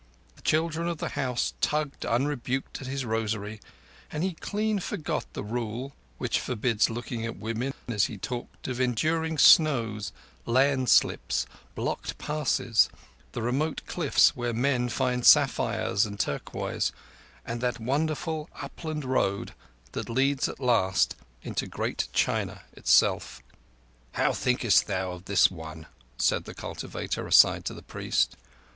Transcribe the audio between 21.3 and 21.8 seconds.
into